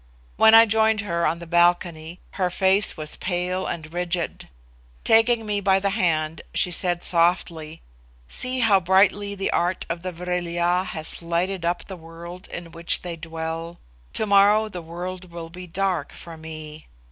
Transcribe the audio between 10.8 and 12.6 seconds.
has lighted up the world